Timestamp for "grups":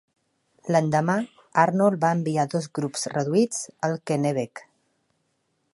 2.79-3.07